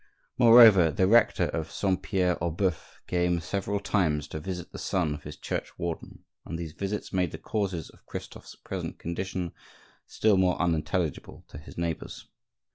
[0.39, 5.13] Moreover, the rector of Saint Pierre aux Boeufs came several times to visit the son
[5.13, 9.51] of his church warden, and these visits made the causes of Christophe's present condition
[10.07, 12.25] still more unintelligible to his neighbors.